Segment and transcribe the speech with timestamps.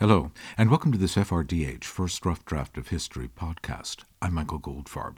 [0.00, 4.04] Hello, and welcome to this FRDH First Rough Draft of History podcast.
[4.22, 5.16] I'm Michael Goldfarb.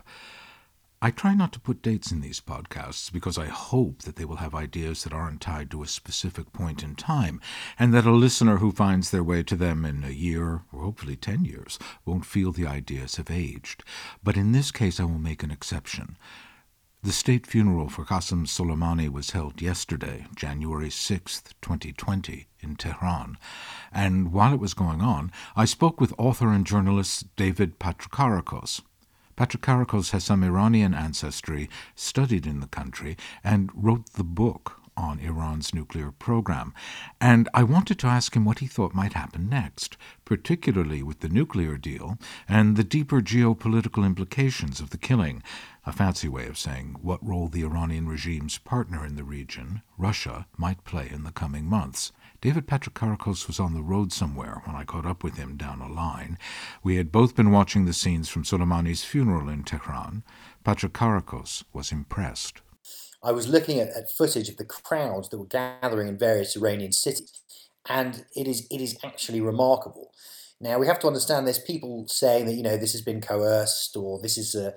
[1.02, 4.36] I try not to put dates in these podcasts because I hope that they will
[4.36, 7.42] have ideas that aren't tied to a specific point in time,
[7.78, 11.14] and that a listener who finds their way to them in a year, or hopefully
[11.14, 13.84] ten years, won't feel the ideas have aged.
[14.24, 16.16] But in this case, I will make an exception.
[17.02, 23.38] The state funeral for Qasem Soleimani was held yesterday, January 6, 2020, in Tehran.
[23.90, 28.82] And while it was going on, I spoke with author and journalist David Patrikarakos.
[29.34, 35.72] Patrikarakos has some Iranian ancestry, studied in the country, and wrote the book on Iran's
[35.72, 36.74] nuclear program,
[37.20, 39.96] and I wanted to ask him what he thought might happen next,
[40.26, 45.42] particularly with the nuclear deal and the deeper geopolitical implications of the killing,
[45.86, 50.46] a fancy way of saying what role the Iranian regime's partner in the region, Russia,
[50.56, 52.12] might play in the coming months.
[52.40, 55.92] David Patrikarakos was on the road somewhere when I caught up with him down a
[55.92, 56.38] line.
[56.82, 60.22] We had both been watching the scenes from Soleimani's funeral in Tehran.
[60.64, 62.62] Patrikarakos was impressed.
[63.22, 66.92] I was looking at, at footage of the crowds that were gathering in various Iranian
[66.92, 67.40] cities,
[67.88, 70.12] and it is it is actually remarkable.
[70.60, 73.96] Now we have to understand there's people saying that you know this has been coerced
[73.96, 74.74] or this is a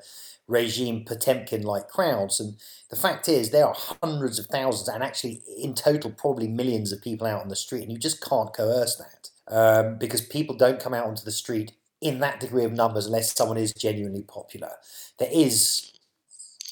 [0.48, 2.56] regime Potemkin like crowds, and
[2.90, 7.02] the fact is there are hundreds of thousands and actually in total probably millions of
[7.02, 10.80] people out on the street, and you just can't coerce that um, because people don't
[10.80, 14.72] come out onto the street in that degree of numbers unless someone is genuinely popular.
[15.20, 15.94] There is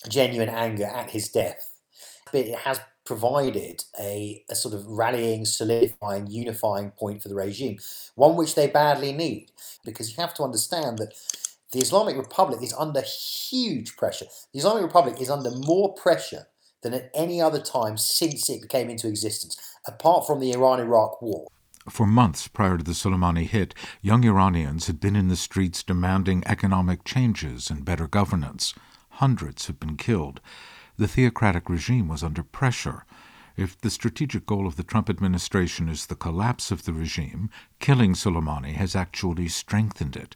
[0.09, 1.72] genuine anger at his death.
[2.31, 7.78] But it has provided a, a sort of rallying, solidifying, unifying point for the regime,
[8.16, 9.52] one which they badly need.
[9.83, 11.13] Because you have to understand that
[11.72, 14.25] the Islamic Republic is under huge pressure.
[14.53, 16.47] The Islamic Republic is under more pressure
[16.81, 21.22] than at any other time since it came into existence, apart from the Iran Iraq
[21.22, 21.47] war.
[21.89, 26.44] For months prior to the Soleimani hit, young Iranians had been in the streets demanding
[26.45, 28.73] economic changes and better governance.
[29.16, 30.41] Hundreds have been killed.
[30.97, 33.06] The theocratic regime was under pressure.
[33.57, 38.13] If the strategic goal of the Trump administration is the collapse of the regime, killing
[38.13, 40.35] Soleimani has actually strengthened it.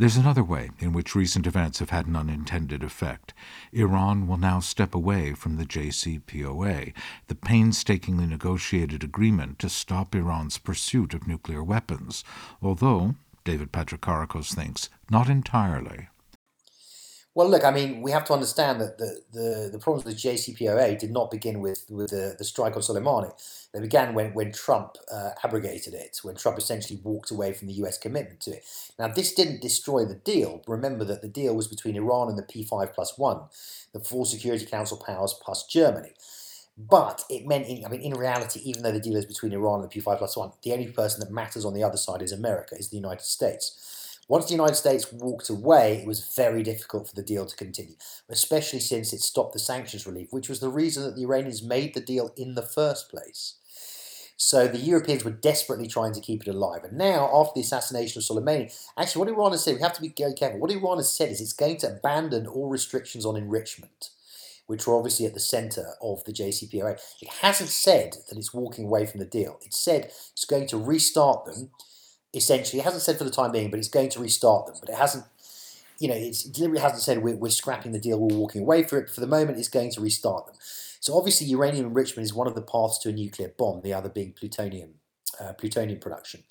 [0.00, 3.34] There's another way in which recent events have had an unintended effect.
[3.70, 6.94] Iran will now step away from the JCPOA,
[7.26, 12.24] the painstakingly negotiated agreement to stop Iran's pursuit of nuclear weapons,
[12.62, 16.08] although, David Patrikarakos thinks, not entirely.
[17.32, 20.98] Well, look, I mean, we have to understand that the, the, the problems with JCPOA
[20.98, 23.30] did not begin with, with the, the strike on Soleimani.
[23.72, 27.74] They began when, when Trump uh, abrogated it, when Trump essentially walked away from the
[27.74, 28.64] US commitment to it.
[28.98, 30.62] Now, this didn't destroy the deal.
[30.66, 33.42] Remember that the deal was between Iran and the P5 plus one,
[33.92, 36.14] the four Security Council powers plus Germany.
[36.76, 39.82] But it meant, in, I mean, in reality, even though the deal is between Iran
[39.82, 42.32] and the P5 plus one, the only person that matters on the other side is
[42.32, 43.99] America, is the United States.
[44.30, 47.96] Once the United States walked away, it was very difficult for the deal to continue,
[48.28, 51.94] especially since it stopped the sanctions relief, which was the reason that the Iranians made
[51.94, 53.56] the deal in the first place.
[54.36, 56.84] So the Europeans were desperately trying to keep it alive.
[56.84, 60.00] And now, after the assassination of Soleimani, actually, what Iran has said, we have to
[60.00, 60.60] be careful.
[60.60, 64.10] What Iran has said is it's going to abandon all restrictions on enrichment,
[64.68, 67.00] which were obviously at the center of the JCPOA.
[67.20, 69.58] It hasn't said that it's walking away from the deal.
[69.66, 71.70] It said it's going to restart them
[72.34, 72.80] essentially.
[72.80, 74.76] It hasn't said for the time being, but it's going to restart them.
[74.80, 75.24] But it hasn't,
[75.98, 78.82] you know, it's, it deliberately hasn't said we're, we're scrapping the deal, we're walking away
[78.82, 79.06] for it.
[79.06, 80.56] But for the moment, it's going to restart them.
[81.00, 83.80] So obviously, uranium enrichment is one of the paths to a nuclear bomb.
[83.80, 84.94] The other being plutonium,
[85.40, 86.44] uh, plutonium production.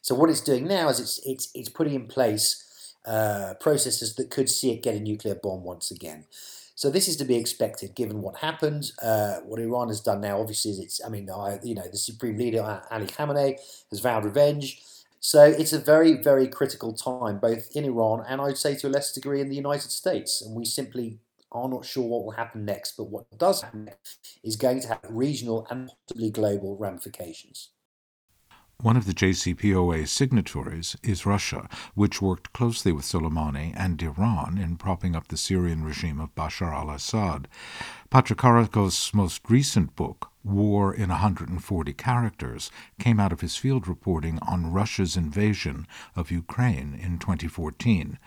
[0.00, 4.30] So what it's doing now is it's it's it's putting in place uh, processes that
[4.30, 6.26] could see it get a nuclear bomb once again.
[6.76, 8.92] So this is to be expected, given what happened.
[9.02, 11.04] Uh, what Iran has done now, obviously, is it's.
[11.04, 13.58] I mean, I, you know, the supreme leader Ali Khamenei
[13.90, 14.82] has vowed revenge.
[15.20, 18.90] So it's a very, very critical time, both in Iran and I'd say to a
[18.90, 20.42] less degree in the United States.
[20.42, 21.18] And we simply
[21.52, 22.96] are not sure what will happen next.
[22.96, 23.90] But what does happen
[24.44, 27.70] is going to have regional and possibly global ramifications.
[28.82, 34.76] One of the JCPOA signatories is Russia, which worked closely with Soleimani and Iran in
[34.76, 37.48] propping up the Syrian regime of Bashar al Assad.
[38.10, 42.70] Patrikarakos' most recent book, War in 140 Characters,
[43.00, 48.18] came out of his field reporting on Russia's invasion of Ukraine in 2014.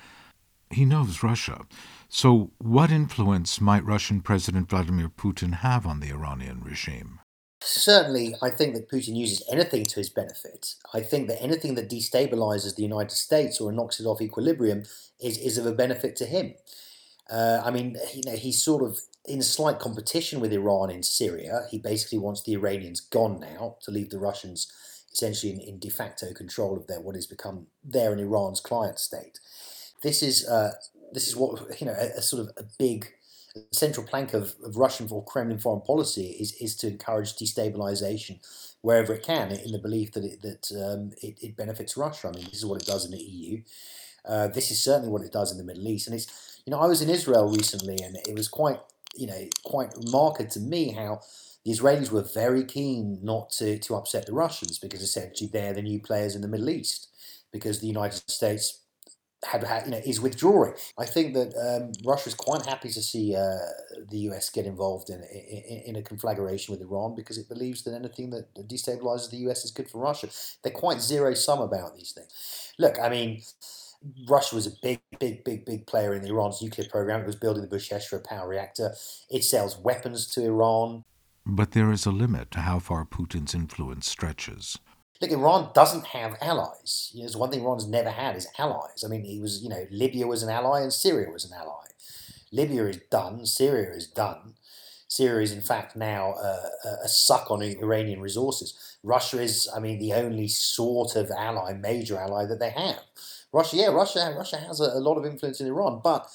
[0.71, 1.67] He knows Russia.
[2.09, 7.19] So, what influence might Russian President Vladimir Putin have on the Iranian regime?
[7.61, 10.75] Certainly, I think that Putin uses anything to his benefit.
[10.93, 14.83] I think that anything that destabilizes the United States or knocks it off equilibrium
[15.19, 16.53] is, is of a benefit to him.
[17.29, 21.67] Uh, I mean, you know, he's sort of in slight competition with Iran in Syria.
[21.69, 24.71] He basically wants the Iranians gone now to leave the Russians
[25.11, 28.99] essentially in, in de facto control of their what has become their and Iran's client
[28.99, 29.39] state.
[30.01, 30.71] This is uh,
[31.11, 33.11] this is what you know a, a sort of a big
[33.71, 38.39] central plank of, of Russian or Kremlin foreign policy is, is to encourage destabilization
[38.81, 42.27] wherever it can in the belief that it, that um, it, it, benefits Russia.
[42.27, 43.61] I mean, this is what it does in the EU.
[44.25, 46.07] Uh, this is certainly what it does in the Middle East.
[46.07, 48.79] And it's, you know, I was in Israel recently and it was quite,
[49.15, 51.21] you know, quite remarkable to me how
[51.65, 55.81] the Israelis were very keen not to, to upset the Russians because essentially they're the
[55.81, 57.09] new players in the Middle East
[57.51, 58.79] because the United States
[59.45, 60.73] had, had, you know is withdrawing.
[60.97, 63.57] I think that um, Russia is quite happy to see uh,
[64.09, 67.93] the US get involved in, in, in a conflagration with Iran because it believes that
[67.93, 70.27] anything that destabilizes the US is good for Russia.
[70.63, 72.73] They're quite zero sum about these things.
[72.77, 73.41] Look, I mean.
[74.29, 77.19] Russia was a big, big, big, big player in Iran's nuclear program.
[77.19, 78.93] It was building the Bushehr power reactor.
[79.29, 81.03] It sells weapons to Iran.
[81.45, 84.77] But there is a limit to how far Putin's influence stretches.
[85.21, 87.11] Look, Iran doesn't have allies.
[87.13, 89.03] You know, there's one thing Iran's never had is allies.
[89.03, 91.85] I mean, he was, you know, Libya was an ally and Syria was an ally.
[92.51, 93.45] Libya is done.
[93.45, 94.53] Syria is done.
[95.09, 96.69] Syria is, in fact, now uh,
[97.03, 98.97] a suck on Iranian resources.
[99.03, 103.01] Russia is, I mean, the only sort of ally, major ally that they have.
[103.51, 106.29] Russia, yeah, Russia, Russia has a, a lot of influence in Iran, but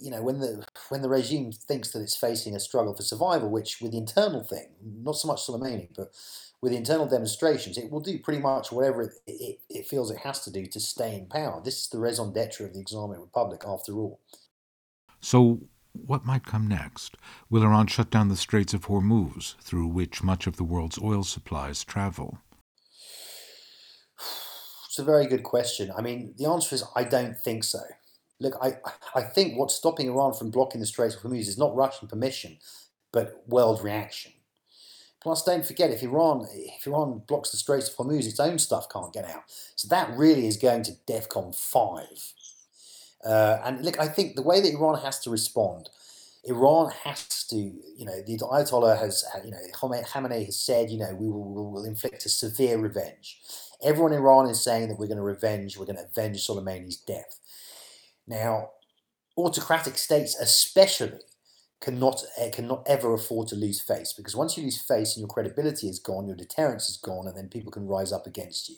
[0.00, 3.50] you know, when the when the regime thinks that it's facing a struggle for survival,
[3.50, 6.12] which with the internal thing, not so much Soleimani, but
[6.62, 10.18] with the internal demonstrations, it will do pretty much whatever it, it, it feels it
[10.18, 11.60] has to do to stay in power.
[11.62, 14.20] This is the raison d'etre of the Islamic Republic, after all.
[15.20, 15.60] So,
[15.92, 17.16] what might come next?
[17.50, 21.22] Will Iran shut down the Straits of Hormuz, through which much of the world's oil
[21.22, 22.38] supplies travel?
[24.88, 25.92] It's a very good question.
[25.94, 27.80] I mean, the answer is I don't think so.
[28.38, 28.74] Look, I,
[29.14, 32.58] I think what's stopping Iran from blocking the Straits of Hormuz is not Russian permission,
[33.12, 34.32] but world reaction.
[35.22, 38.88] Plus, don't forget, if Iran if Iran blocks the Straits of Hormuz, its own stuff
[38.88, 39.42] can't get out.
[39.74, 42.34] So that really is going to DEFCON 5.
[43.24, 45.88] Uh, and look, I think the way that Iran has to respond,
[46.44, 51.12] Iran has to, you know, the Ayatollah has, you know, Khamenei has said, you know,
[51.14, 53.40] we will, we will inflict a severe revenge.
[53.82, 56.98] Everyone in Iran is saying that we're going to revenge, we're going to avenge Soleimani's
[56.98, 57.40] death.
[58.26, 58.70] Now,
[59.36, 61.20] autocratic states, especially,
[61.80, 65.28] cannot eh, cannot ever afford to lose face because once you lose face and your
[65.28, 68.76] credibility is gone, your deterrence is gone, and then people can rise up against you.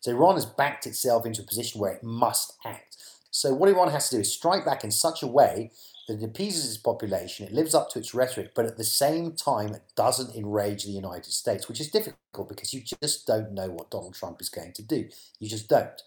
[0.00, 2.96] So Iran has backed itself into a position where it must act.
[3.30, 5.70] So what Iran has to do is strike back in such a way
[6.06, 9.32] that it appeases its population, it lives up to its rhetoric, but at the same
[9.32, 13.70] time it doesn't enrage the United States, which is difficult because you just don't know
[13.70, 15.08] what Donald Trump is going to do.
[15.40, 16.02] You just don't.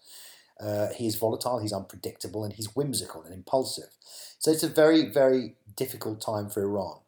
[0.60, 3.90] Uh, he is volatile, he's unpredictable, and he's whimsical and impulsive.
[4.38, 6.98] So it's a very, very difficult time for Iran.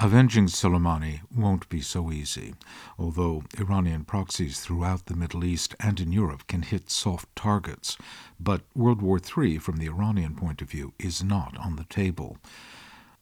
[0.00, 2.54] Avenging Soleimani won't be so easy,
[2.98, 7.96] although Iranian proxies throughout the Middle East and in Europe can hit soft targets.
[8.38, 12.38] But World War III, from the Iranian point of view, is not on the table.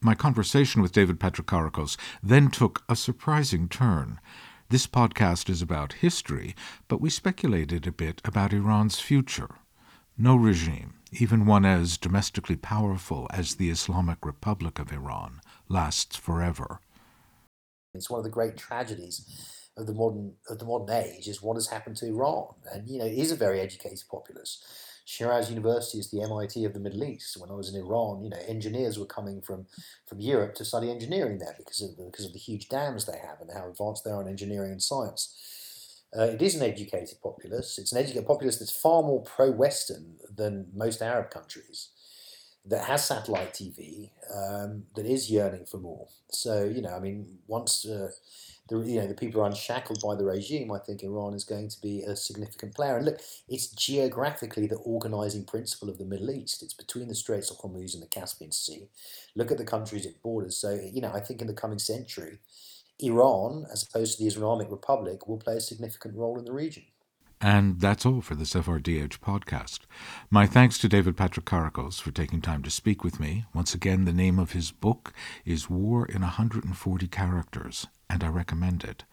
[0.01, 4.19] My conversation with David Patrikarakos then took a surprising turn.
[4.69, 6.55] This podcast is about history,
[6.87, 9.55] but we speculated a bit about Iran's future.
[10.17, 16.79] No regime, even one as domestically powerful as the Islamic Republic of Iran, lasts forever.
[17.95, 21.55] It's one of the great tragedies of the modern of the modern age is what
[21.55, 22.53] has happened to Iran.
[22.71, 24.63] And you know, it is a very educated populace.
[25.05, 27.35] Shiraz University is the MIT of the Middle East.
[27.37, 29.65] When I was in Iran, you know, engineers were coming from,
[30.05, 33.41] from Europe to study engineering there because of because of the huge dams they have
[33.41, 35.35] and how advanced they are in engineering and science.
[36.17, 37.79] Uh, it is an educated populace.
[37.79, 41.89] It's an educated populace that's far more pro-Western than most Arab countries.
[42.65, 46.07] That has satellite TV, um, that is yearning for more.
[46.29, 48.09] So you know, I mean, once uh,
[48.69, 51.67] the you know the people are unshackled by the regime, I think Iran is going
[51.67, 52.95] to be a significant player.
[52.95, 56.63] And look, it's geographically the organizing principle of the Middle East.
[56.63, 58.87] It's between the Straits of Hormuz and the Caspian Sea.
[59.35, 60.55] Look at the countries it borders.
[60.55, 62.39] So you know, I think in the coming century,
[63.03, 66.85] Iran, as opposed to the Islamic Republic, will play a significant role in the region.
[67.41, 69.79] And that's all for the SFRDH podcast.
[70.29, 73.43] My thanks to David Patrick Patrikarakos for taking time to speak with me.
[73.53, 75.11] Once again, the name of his book
[75.43, 79.03] is War in 140 Characters, and I recommend it.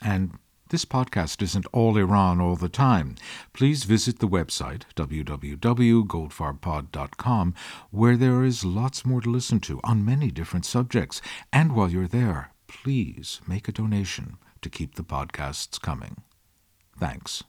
[0.00, 3.16] And this podcast isn't all Iran all the time.
[3.52, 7.54] Please visit the website, www.goldfarbpod.com,
[7.90, 11.20] where there is lots more to listen to on many different subjects.
[11.52, 16.22] And while you're there, please make a donation to keep the podcasts coming.
[16.98, 17.44] Thanks.